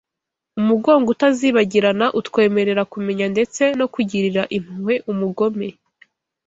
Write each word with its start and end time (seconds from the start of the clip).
umugongo 0.59 1.07
utazibagirana 1.15 2.05
utwemerera 2.19 2.83
kumenya 2.93 3.25
ndetse 3.33 3.63
no 3.79 3.85
kugirira 3.93 4.41
impuhwe 4.57 4.93
umugome 5.11 5.67